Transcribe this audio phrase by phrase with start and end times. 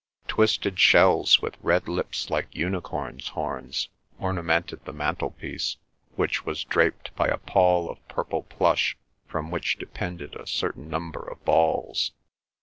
[0.27, 3.89] Twisted shells with red lips like unicorn's horns
[4.19, 5.77] ornamented the mantelpiece,
[6.15, 11.19] which was draped by a pall of purple plush from which depended a certain number
[11.19, 12.13] of balls.